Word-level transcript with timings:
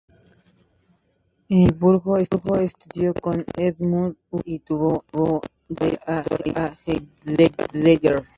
En 1.47 1.67
Friburgo, 1.77 2.17
estudió 2.17 3.13
con 3.13 3.45
Edmund 3.55 4.17
Husserl 4.31 4.45
y 4.51 4.57
tuvo 4.61 5.03
de 5.13 5.41
tutor 5.75 5.99
a 6.55 6.73
Heidegger. 6.87 8.23